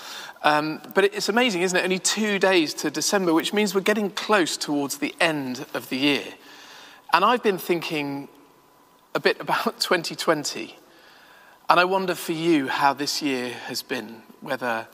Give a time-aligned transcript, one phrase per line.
[0.43, 1.83] Um, but it's amazing, isn't it?
[1.83, 5.97] Only two days to December, which means we're getting close towards the end of the
[5.97, 6.23] year.
[7.13, 8.27] And I've been thinking
[9.13, 10.75] a bit about 2020.
[11.69, 14.87] And I wonder for you how this year has been, whether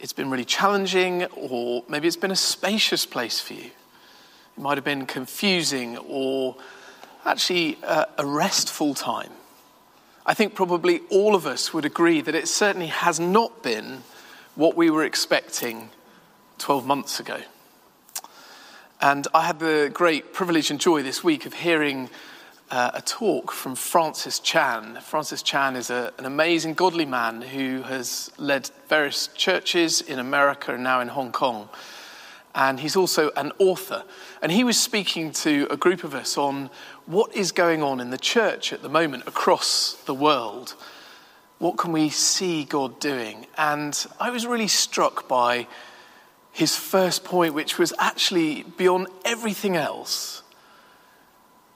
[0.00, 3.70] it's been really challenging or maybe it's been a spacious place for you.
[4.56, 6.56] It might have been confusing or
[7.24, 9.30] actually a, a restful time.
[10.26, 14.02] I think probably all of us would agree that it certainly has not been
[14.56, 15.90] what we were expecting
[16.58, 17.38] 12 months ago.
[19.02, 22.08] And I had the great privilege and joy this week of hearing
[22.70, 24.98] uh, a talk from Francis Chan.
[25.02, 30.72] Francis Chan is a, an amazing, godly man who has led various churches in America
[30.72, 31.68] and now in Hong Kong.
[32.54, 34.04] And he's also an author.
[34.40, 36.70] And he was speaking to a group of us on
[37.04, 40.74] what is going on in the church at the moment across the world
[41.58, 43.46] what can we see God doing?
[43.56, 45.66] And I was really struck by
[46.52, 50.42] his first point, which was actually beyond everything else.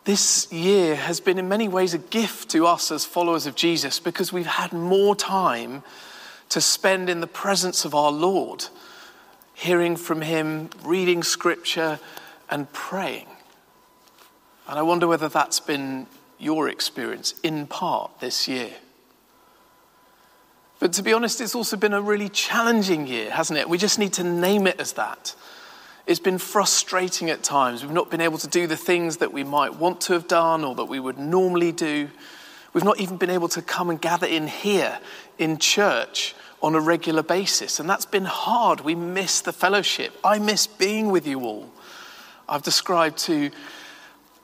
[0.05, 4.01] This year has been in many ways a gift to us as followers of Jesus
[4.01, 5.83] because we've had more time
[6.49, 8.67] to spend in the presence of our Lord,
[9.55, 12.01] hearing from him, reading scripture,
[12.51, 13.29] and praying.
[14.67, 16.07] And I wonder whether that's been
[16.39, 18.71] your experience in part this year.
[20.81, 23.69] But to be honest, it's also been a really challenging year, hasn't it?
[23.69, 25.35] We just need to name it as that.
[26.07, 27.83] It's been frustrating at times.
[27.83, 30.65] We've not been able to do the things that we might want to have done
[30.65, 32.09] or that we would normally do.
[32.73, 34.99] We've not even been able to come and gather in here
[35.39, 37.79] in church on a regular basis.
[37.79, 38.81] And that's been hard.
[38.81, 40.19] We miss the fellowship.
[40.25, 41.71] I miss being with you all.
[42.49, 43.51] I've described to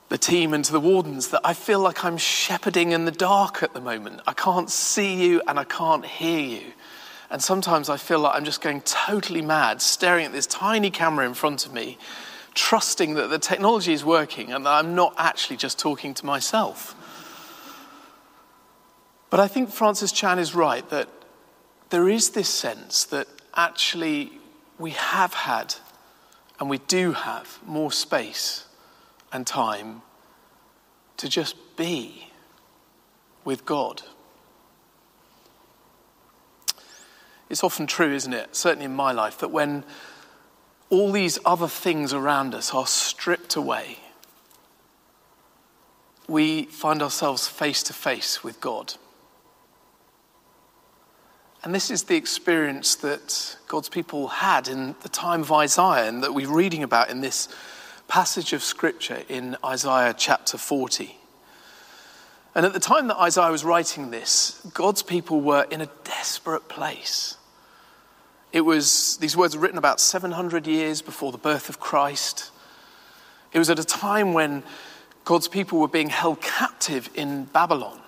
[0.09, 3.61] the team and to the wardens that I feel like I'm shepherding in the dark
[3.61, 4.21] at the moment.
[4.25, 6.73] I can't see you and I can't hear you.
[7.29, 11.25] And sometimes I feel like I'm just going totally mad, staring at this tiny camera
[11.25, 11.97] in front of me,
[12.53, 16.95] trusting that the technology is working and that I'm not actually just talking to myself.
[19.29, 21.09] But I think Francis Chan is right that
[21.89, 24.31] there is this sense that actually
[24.79, 25.75] we have had
[26.61, 28.66] and we do have more space
[29.37, 30.01] and time
[31.15, 32.31] to just be
[33.45, 34.01] with God.
[37.47, 38.55] It's often true, isn't it?
[38.55, 39.83] Certainly in my life, that when
[40.89, 43.99] all these other things around us are stripped away,
[46.27, 48.95] we find ourselves face to face with God.
[51.63, 56.23] And this is the experience that God's people had in the time of Isaiah and
[56.23, 57.49] that we're reading about in this
[58.07, 61.17] passage of scripture in Isaiah chapter 40.
[62.55, 66.67] And at the time that Isaiah was writing this, God's people were in a desperate
[66.67, 67.37] place.
[68.51, 72.51] It was, these words were written about 700 years before the birth of Christ.
[73.53, 74.63] It was at a time when
[75.25, 77.99] God's people were being held captive in Babylon.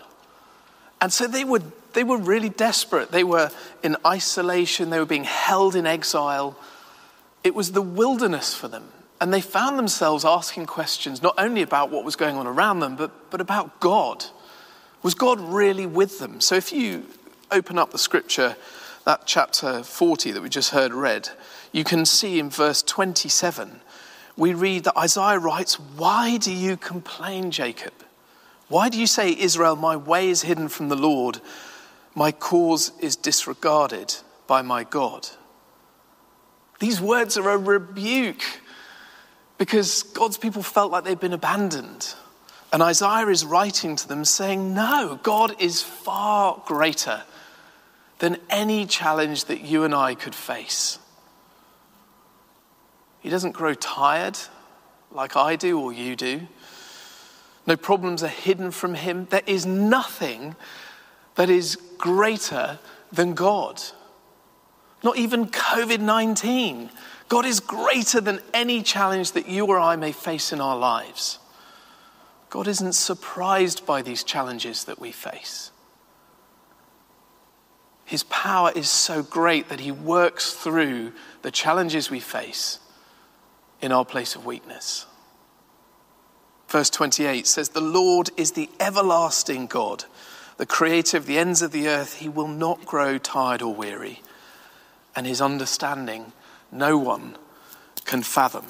[1.01, 1.61] And so they were,
[1.93, 3.11] they were really desperate.
[3.11, 3.51] They were
[3.83, 6.57] in isolation, they were being held in exile.
[7.43, 8.89] It was the wilderness for them.
[9.21, 12.95] And they found themselves asking questions not only about what was going on around them,
[12.95, 14.25] but, but about God.
[15.03, 16.39] Was God really with them?
[16.39, 17.05] So if you
[17.51, 18.55] open up the scripture,
[19.05, 21.29] that chapter 40 that we just heard read,
[21.71, 23.81] you can see in verse 27,
[24.37, 27.93] we read that Isaiah writes, Why do you complain, Jacob?
[28.69, 31.41] Why do you say, Israel, my way is hidden from the Lord,
[32.15, 34.15] my cause is disregarded
[34.47, 35.27] by my God?
[36.79, 38.43] These words are a rebuke
[39.59, 42.15] because God's people felt like they'd been abandoned.
[42.71, 47.23] And Isaiah is writing to them saying, No, God is far greater
[48.19, 50.97] than any challenge that you and I could face.
[53.19, 54.37] He doesn't grow tired
[55.11, 56.41] like I do or you do.
[57.67, 59.27] No problems are hidden from him.
[59.29, 60.55] There is nothing
[61.35, 62.79] that is greater
[63.11, 63.81] than God.
[65.03, 66.89] Not even COVID 19
[67.29, 71.37] God is greater than any challenge that you or I may face in our lives.
[72.49, 75.71] God isn't surprised by these challenges that we face.
[78.03, 82.79] His power is so great that He works through the challenges we face
[83.79, 85.05] in our place of weakness.
[86.67, 90.05] Verse 28 says, The Lord is the everlasting God,
[90.57, 92.15] the creator of the ends of the earth.
[92.15, 94.23] He will not grow tired or weary,
[95.15, 96.31] and his understanding
[96.71, 97.37] no one
[98.05, 98.65] can fathom.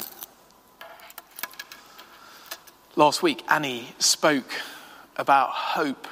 [2.96, 4.52] Last week, Annie spoke
[5.16, 6.08] about hope.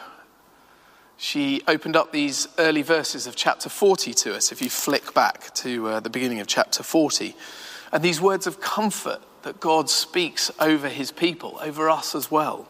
[1.17, 5.53] She opened up these early verses of chapter 40 to us, if you flick back
[5.55, 7.35] to uh, the beginning of chapter 40.
[7.91, 12.67] And these words of comfort that God speaks over his people, over us as well.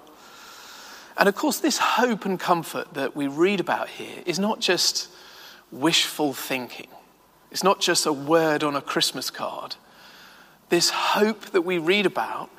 [1.17, 5.09] And of course, this hope and comfort that we read about here is not just
[5.71, 6.87] wishful thinking,
[7.51, 9.75] it's not just a word on a Christmas card.
[10.69, 12.49] This hope that we read about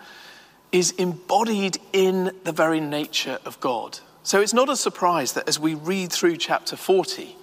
[0.73, 3.99] is embodied in the very nature of God.
[4.23, 7.37] So it's not a surprise that as we read through chapter 40,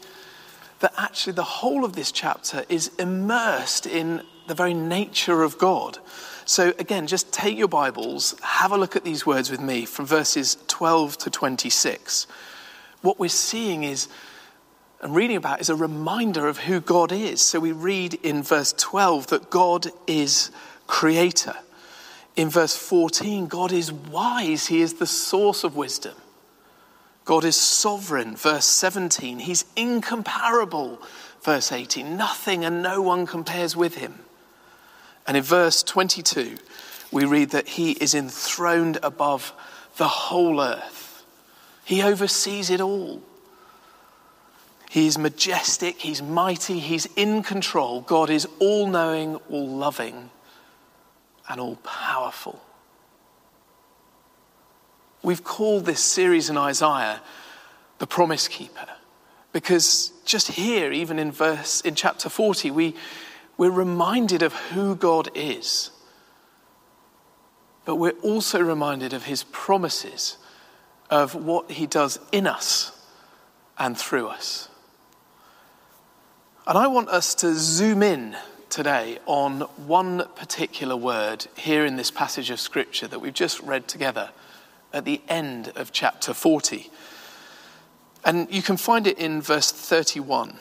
[0.79, 5.97] that actually the whole of this chapter is immersed in the very nature of God.
[6.45, 10.05] So, again, just take your Bibles, have a look at these words with me from
[10.05, 12.27] verses 12 to 26.
[13.01, 14.07] What we're seeing is,
[15.05, 17.39] and reading about, is a reminder of who God is.
[17.41, 20.49] So, we read in verse 12 that God is
[20.87, 21.55] creator.
[22.35, 26.15] In verse 14, God is wise, He is the source of wisdom.
[27.23, 29.39] God is sovereign, verse 17.
[29.39, 30.99] He's incomparable,
[31.43, 32.17] verse 18.
[32.17, 34.19] Nothing and no one compares with Him.
[35.27, 36.57] And in verse 22,
[37.11, 39.53] we read that he is enthroned above
[39.97, 41.23] the whole earth.
[41.83, 43.21] He oversees it all.
[44.95, 47.99] He is majestic, he's mighty, he's in control.
[47.99, 50.29] God is all knowing, all loving,
[51.49, 52.61] and all powerful.
[55.21, 57.21] We've called this series in Isaiah
[57.97, 58.87] the Promise Keeper
[59.51, 62.95] because just here, even in verse in chapter 40, we,
[63.57, 65.91] we're reminded of who God is,
[67.83, 70.37] but we're also reminded of his promises
[71.09, 72.97] of what he does in us
[73.77, 74.69] and through us.
[76.67, 78.35] And I want us to zoom in
[78.71, 83.87] today on one particular word here in this passage of Scripture that we've just read
[83.87, 84.31] together
[84.91, 86.89] at the end of chapter 40.
[88.23, 90.57] And you can find it in verse 31.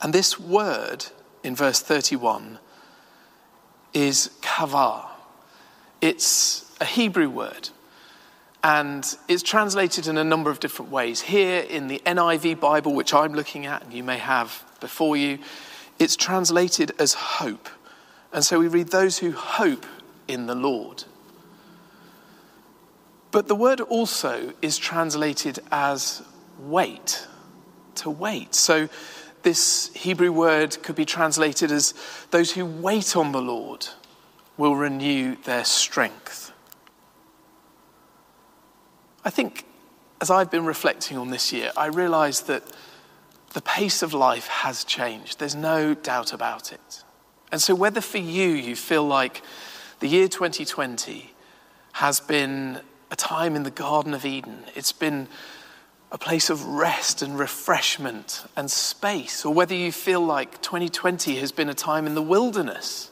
[0.00, 1.06] And this word
[1.42, 2.60] in verse 31
[3.94, 5.06] is kavah.
[6.00, 7.70] It's a Hebrew word
[8.66, 11.20] and it's translated in a number of different ways.
[11.20, 15.38] Here in the NIV Bible, which I'm looking at and you may have before you,
[16.00, 17.68] it's translated as hope.
[18.32, 19.86] And so we read those who hope
[20.26, 21.04] in the Lord.
[23.30, 26.24] But the word also is translated as
[26.58, 27.24] wait,
[27.94, 28.52] to wait.
[28.52, 28.88] So
[29.44, 31.94] this Hebrew word could be translated as
[32.32, 33.86] those who wait on the Lord
[34.56, 36.45] will renew their strength.
[39.26, 39.64] I think
[40.20, 42.62] as I've been reflecting on this year, I realize that
[43.54, 45.40] the pace of life has changed.
[45.40, 47.02] There's no doubt about it.
[47.50, 49.42] And so, whether for you, you feel like
[49.98, 51.32] the year 2020
[51.94, 52.80] has been
[53.10, 55.26] a time in the Garden of Eden, it's been
[56.12, 61.50] a place of rest and refreshment and space, or whether you feel like 2020 has
[61.50, 63.10] been a time in the wilderness.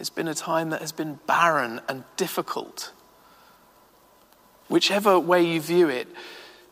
[0.00, 2.92] It's been a time that has been barren and difficult.
[4.72, 6.08] Whichever way you view it,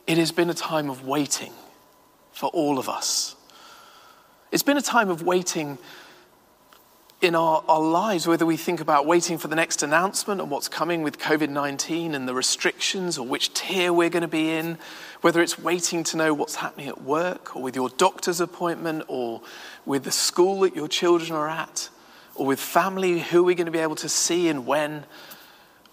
[0.07, 1.52] it has been a time of waiting
[2.33, 3.37] for all of us.
[4.50, 5.76] It's been a time of waiting
[7.21, 10.66] in our, our lives, whether we think about waiting for the next announcement and what's
[10.66, 14.78] coming with COVID 19 and the restrictions or which tier we're going to be in,
[15.21, 19.42] whether it's waiting to know what's happening at work or with your doctor's appointment or
[19.85, 21.90] with the school that your children are at
[22.35, 25.04] or with family, who we're going to be able to see and when,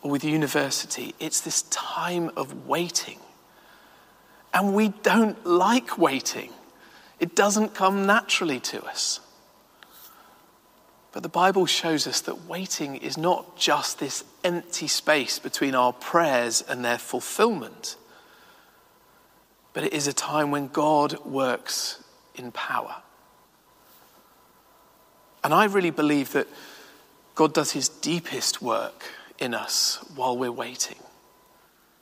[0.08, 1.14] or with university.
[1.20, 3.20] It's this time of waiting.
[4.54, 6.52] And we don't like waiting,
[7.20, 9.20] it doesn't come naturally to us.
[11.12, 15.92] But the Bible shows us that waiting is not just this empty space between our
[15.92, 17.96] prayers and their fulfillment,
[19.74, 22.04] but it is a time when God works
[22.36, 22.98] in power.
[25.44, 26.48] And I really believe that
[27.36, 29.06] God does his deepest work
[29.40, 30.98] in us while we're waiting.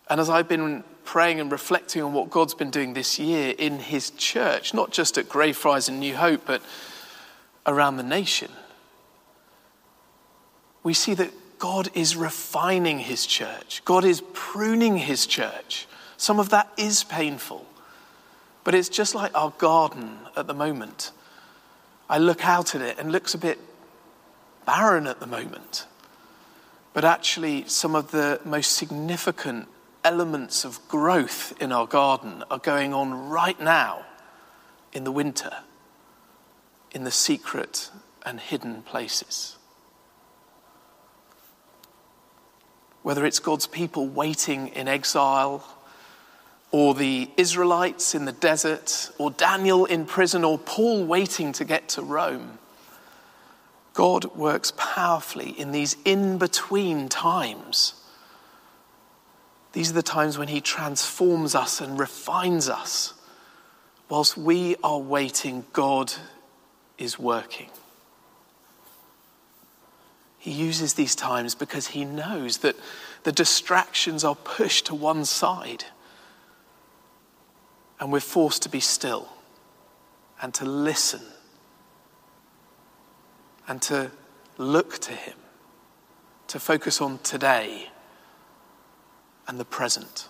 [0.10, 3.80] And as I've been praying and reflecting on what God's been doing this year in
[3.80, 6.62] his church, not just at Greyfriars and New Hope, but
[7.66, 8.52] around the nation,
[10.84, 15.88] we see that God is refining his church, God is pruning his church.
[16.18, 17.66] Some of that is painful,
[18.64, 21.12] but it's just like our garden at the moment.
[22.10, 23.60] I look out at it and it looks a bit
[24.66, 25.88] barren at the moment.
[26.96, 29.68] But actually, some of the most significant
[30.06, 34.06] elements of growth in our garden are going on right now
[34.94, 35.52] in the winter,
[36.92, 37.92] in the secret
[38.26, 39.58] and hidden places.
[43.04, 45.68] Whether it's God's people waiting in exile,
[46.72, 51.90] or the Israelites in the desert, or Daniel in prison, or Paul waiting to get
[51.90, 52.58] to Rome,
[53.96, 57.94] God works powerfully in these in between times.
[59.72, 63.14] These are the times when He transforms us and refines us.
[64.10, 66.14] Whilst we are waiting, God
[66.98, 67.70] is working.
[70.38, 72.76] He uses these times because he knows that
[73.24, 75.86] the distractions are pushed to one side
[78.00, 79.28] and we're forced to be still
[80.40, 81.22] and to listen
[83.68, 84.12] and to
[84.58, 85.38] look to him,
[86.48, 87.90] to focus on today
[89.48, 90.28] and the present.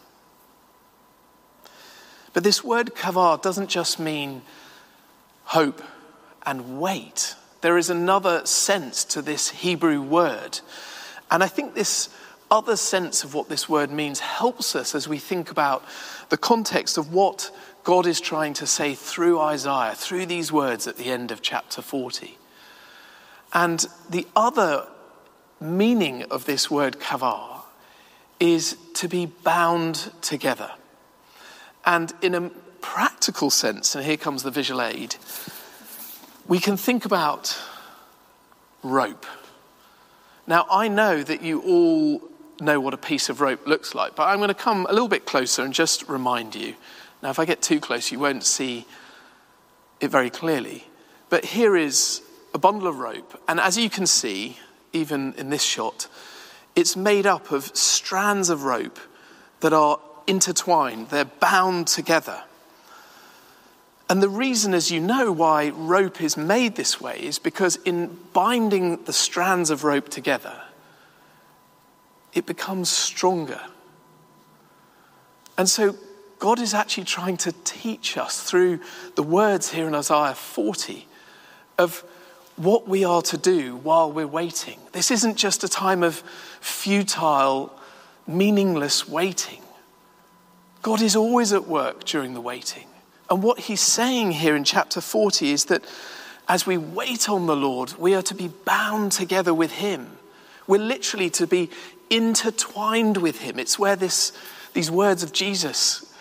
[2.33, 4.41] But this word kavah doesn't just mean
[5.45, 5.81] hope
[6.45, 7.35] and wait.
[7.61, 10.59] There is another sense to this Hebrew word.
[11.31, 12.09] And I think this
[12.51, 15.83] other sense of what this word means helps us as we think about
[16.29, 17.51] the context of what
[17.83, 21.81] God is trying to say through Isaiah, through these words at the end of chapter
[21.81, 22.37] 40.
[23.53, 24.87] And the other
[25.59, 27.61] meaning of this word kavah
[28.39, 30.71] is to be bound together.
[31.85, 32.49] And in a
[32.81, 35.15] practical sense, and here comes the visual aid,
[36.47, 37.57] we can think about
[38.83, 39.25] rope.
[40.47, 42.21] Now, I know that you all
[42.61, 45.07] know what a piece of rope looks like, but I'm going to come a little
[45.07, 46.75] bit closer and just remind you.
[47.23, 48.85] Now, if I get too close, you won't see
[49.99, 50.85] it very clearly.
[51.29, 52.21] But here is
[52.55, 54.57] a bundle of rope, and as you can see,
[54.93, 56.07] even in this shot,
[56.73, 58.97] it's made up of strands of rope
[59.59, 62.41] that are intertwined, they're bound together.
[64.09, 68.17] And the reason, as you know, why rope is made this way is because in
[68.31, 70.61] binding the strands of rope together,
[72.33, 73.59] it becomes stronger.
[75.57, 75.97] And so
[76.39, 78.79] God is actually trying to teach us through
[79.15, 81.05] the words here in Isaiah 40
[81.77, 82.05] of
[82.57, 84.79] what we are to do while we're waiting.
[84.93, 86.23] This isn't just a time of
[86.61, 87.73] futile,
[88.27, 89.61] meaningless waiting.
[90.81, 92.87] God is always at work during the waiting.
[93.29, 95.83] And what he's saying here in chapter 40 is that
[96.47, 100.17] as we wait on the Lord, we are to be bound together with him.
[100.67, 101.71] We're literally to be
[102.09, 103.59] intertwined with him.
[103.59, 104.31] It's where this,
[104.73, 106.13] these words of Jesus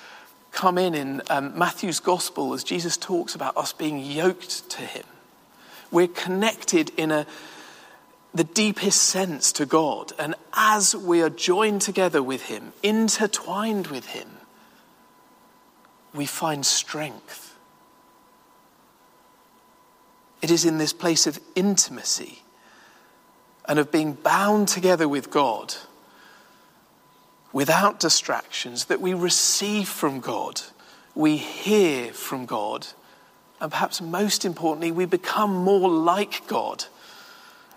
[0.50, 5.04] come in in um, Matthew's gospel as Jesus talks about us being yoked to him.
[5.94, 7.24] We're connected in a,
[8.34, 10.12] the deepest sense to God.
[10.18, 14.28] And as we are joined together with him, intertwined with him,
[16.12, 17.56] we find strength.
[20.42, 22.42] It is in this place of intimacy
[23.68, 25.76] and of being bound together with God
[27.52, 30.60] without distractions that we receive from God,
[31.14, 32.88] we hear from God,
[33.64, 36.84] and perhaps most importantly, we become more like God.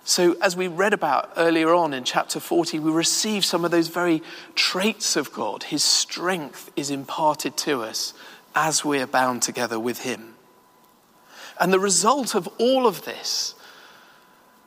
[0.03, 3.87] So, as we read about earlier on in chapter 40, we receive some of those
[3.87, 4.21] very
[4.53, 5.63] traits of God.
[5.63, 8.13] His strength is imparted to us
[8.53, 10.33] as we are bound together with Him.
[11.57, 13.55] And the result of all of this,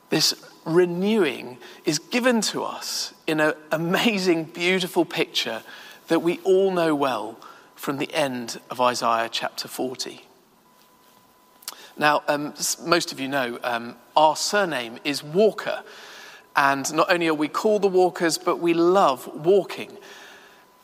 [0.09, 0.33] this
[0.65, 5.61] renewing, is given to us in an amazing, beautiful picture
[6.07, 7.37] that we all know well
[7.75, 10.23] from the end of Isaiah chapter 40.
[11.97, 12.53] Now, um,
[12.85, 15.83] most of you know um, our surname is Walker.
[16.55, 19.97] And not only are we called the Walkers, but we love walking.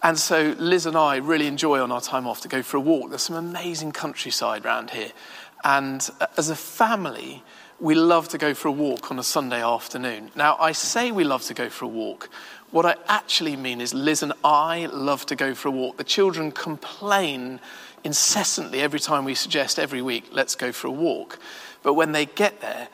[0.04, 2.80] And so Liz and I really enjoy on our time off to go for a
[2.80, 3.10] walk.
[3.10, 5.12] There's some amazing countryside around here.
[5.64, 7.44] And as a family,
[7.80, 10.32] we love to go for a walk on a Sunday afternoon.
[10.36, 12.30] Now, I say we love to go for a walk.
[12.72, 15.98] What I actually mean is Liz and I love to go for a walk.
[15.98, 17.60] The children complain
[18.08, 21.38] incessantly every time we suggest every week, let's go for a walk.
[21.84, 22.88] But when they get there,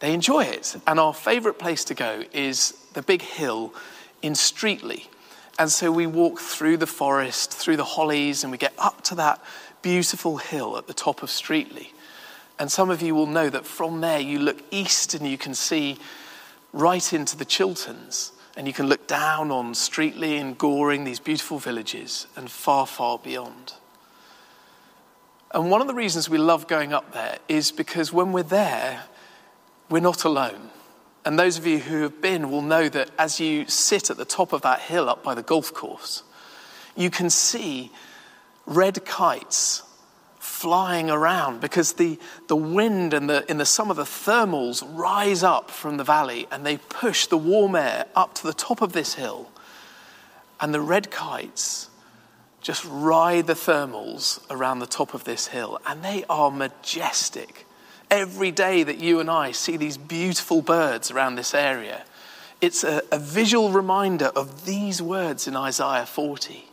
[0.00, 0.76] they enjoy it.
[0.86, 3.72] And our favourite place to go is the big hill
[4.20, 5.06] in Streatley.
[5.58, 9.14] And so we walk through the forest, through the hollies, and we get up to
[9.14, 9.42] that
[9.80, 11.88] beautiful hill at the top of Streatley.
[12.58, 15.54] And some of you will know that from there you look east and you can
[15.54, 15.96] see
[16.74, 18.32] right into the Chilterns.
[18.54, 23.18] And you can look down on Streatley and Goring, these beautiful villages, and far, far
[23.18, 23.72] beyond.
[25.52, 29.04] And one of the reasons we love going up there is because when we're there,
[29.88, 30.70] we're not alone.
[31.24, 34.24] And those of you who have been will know that as you sit at the
[34.24, 36.22] top of that hill up by the golf course,
[36.96, 37.90] you can see
[38.66, 39.82] red kites
[40.38, 45.70] flying around because the, the wind and the, in the, of the thermals rise up
[45.70, 49.14] from the valley and they push the warm air up to the top of this
[49.14, 49.50] hill.
[50.60, 51.88] And the red kites
[52.60, 57.66] just ride the thermals around the top of this hill, and they are majestic.
[58.10, 62.04] Every day that you and I see these beautiful birds around this area,
[62.60, 66.64] it's a, a visual reminder of these words in Isaiah 40.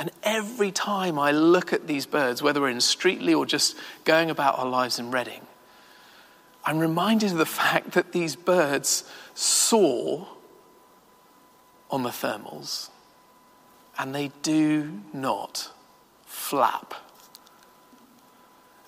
[0.00, 4.30] And every time I look at these birds, whether we're in Streatley or just going
[4.30, 5.42] about our lives in Reading,
[6.64, 10.28] I'm reminded of the fact that these birds soar
[11.90, 12.90] on the thermals
[13.98, 15.70] and they do not
[16.26, 16.94] flap.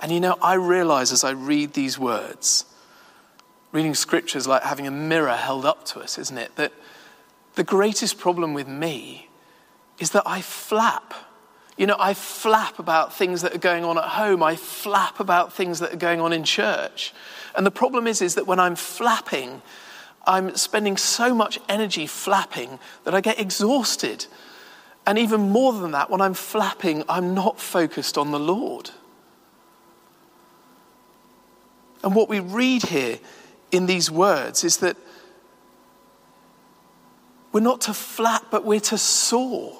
[0.00, 2.64] And you know, I realize as I read these words,
[3.72, 6.56] reading scriptures like having a mirror held up to us, isn't it?
[6.56, 6.72] That
[7.54, 9.28] the greatest problem with me
[9.98, 11.12] is that I flap.
[11.76, 14.42] You know, I flap about things that are going on at home.
[14.42, 17.12] I flap about things that are going on in church.
[17.54, 19.62] And the problem is, is that when I'm flapping,
[20.26, 24.26] I'm spending so much energy flapping that I get exhausted.
[25.06, 28.90] And even more than that, when I'm flapping, I'm not focused on the Lord.
[32.02, 33.18] And what we read here
[33.70, 34.96] in these words is that
[37.52, 39.76] we're not to flap, but we're to soar.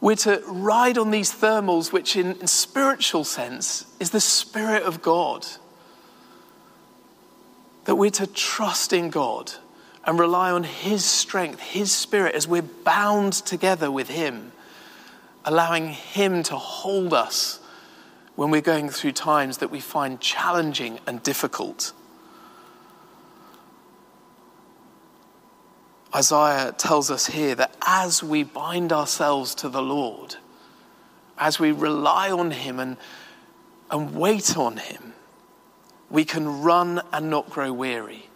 [0.00, 5.02] We're to ride on these thermals, which in, in spiritual sense is the Spirit of
[5.02, 5.46] God.
[7.86, 9.52] That we're to trust in God
[10.06, 14.52] and rely on His strength, His Spirit, as we're bound together with Him,
[15.44, 17.58] allowing Him to hold us
[18.36, 21.92] when we're going through times that we find challenging and difficult.
[26.14, 30.36] Isaiah tells us here that as we bind ourselves to the Lord,
[31.36, 32.96] as we rely on Him and,
[33.90, 35.14] and wait on Him,
[36.08, 38.28] we can run and not grow weary.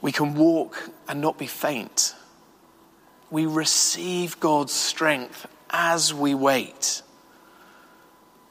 [0.00, 2.14] We can walk and not be faint.
[3.30, 7.02] We receive God's strength as we wait.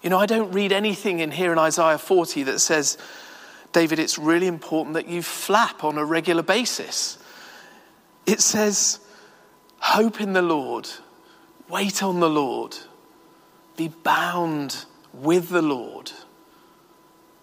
[0.01, 2.97] You know, I don't read anything in here in Isaiah 40 that says,
[3.71, 7.17] David, it's really important that you flap on a regular basis.
[8.25, 8.99] It says,
[9.79, 10.87] hope in the Lord,
[11.69, 12.77] wait on the Lord,
[13.75, 16.11] be bound with the Lord,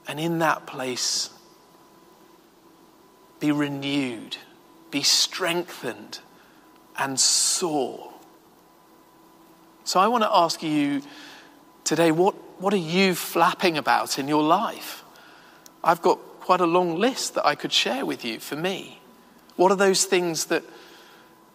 [0.07, 1.31] and in that place,
[3.43, 4.37] be renewed,
[4.93, 6.21] be strengthened,
[6.97, 8.13] and soar.
[9.83, 11.03] So I want to ask you
[11.83, 15.03] today what, what are you flapping about in your life?
[15.83, 19.01] I've got quite a long list that I could share with you for me.
[19.57, 20.63] What are those things that,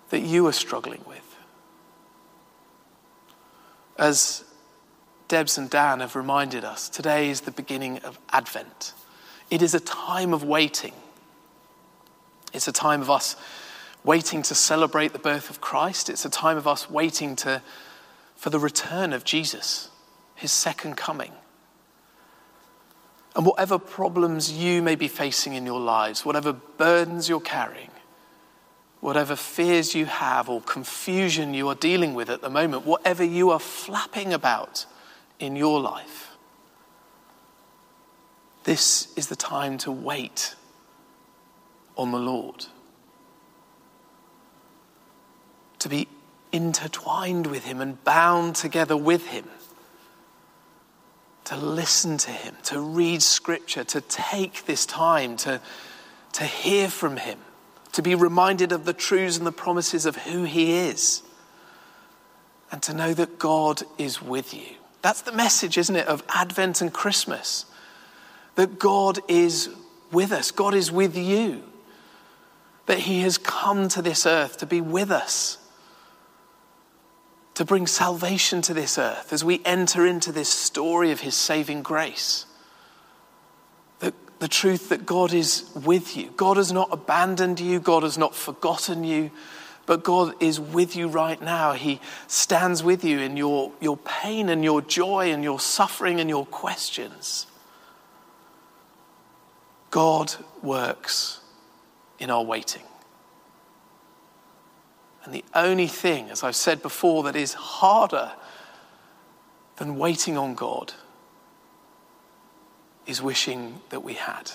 [0.10, 1.38] that you are struggling with?
[3.98, 4.44] As
[5.30, 8.94] Debs and Dan have reminded us, today is the beginning of Advent.
[9.50, 10.92] It is a time of waiting.
[12.54, 13.36] It's a time of us
[14.04, 16.10] waiting to celebrate the birth of Christ.
[16.10, 17.62] It's a time of us waiting to,
[18.36, 19.90] for the return of Jesus,
[20.36, 21.34] his second coming.
[23.36, 27.92] And whatever problems you may be facing in your lives, whatever burdens you're carrying,
[29.00, 33.52] whatever fears you have or confusion you are dealing with at the moment, whatever you
[33.52, 34.86] are flapping about
[35.40, 36.32] in your life,
[38.64, 40.56] this is the time to wait
[41.98, 42.66] on the Lord.
[45.80, 46.08] To be
[46.52, 49.46] intertwined with Him and bound together with Him
[51.48, 55.62] to listen to Him, to read Scripture, to take this time to,
[56.34, 57.40] to hear from Him,
[57.94, 61.24] to be reminded of the truths and the promises of who He is,
[62.70, 64.76] and to know that God is with you.
[65.02, 67.66] That's the message, isn't it, of Advent and Christmas?
[68.56, 69.70] That God is
[70.12, 71.64] with us, God is with you,
[72.88, 75.60] that He has come to this earth to be with us
[77.58, 81.82] to bring salvation to this earth as we enter into this story of his saving
[81.82, 82.46] grace.
[83.98, 86.30] The, the truth that God is with you.
[86.38, 89.32] God has not abandoned you, God has not forgotten you,
[89.88, 91.74] but God is with you right now.
[91.74, 96.30] He stands with you in your, your pain and your joy and your suffering and
[96.30, 97.48] your questions.
[99.90, 101.40] God works
[102.20, 102.84] in our waiting.
[105.24, 108.32] And the only thing, as I've said before, that is harder
[109.76, 110.94] than waiting on God
[113.06, 114.52] is wishing that we had.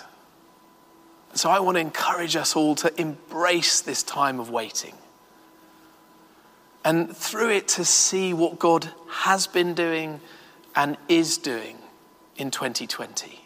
[1.34, 4.94] So I want to encourage us all to embrace this time of waiting.
[6.84, 10.20] And through it to see what God has been doing
[10.74, 11.78] and is doing
[12.36, 13.40] in 2020.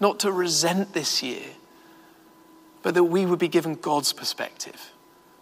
[0.00, 1.44] Not to resent this year,
[2.84, 4.92] but that we would be given God's perspective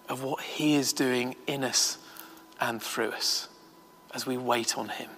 [0.09, 1.99] of what He is doing in us
[2.61, 3.49] and through us
[4.15, 5.11] as we wait on Him.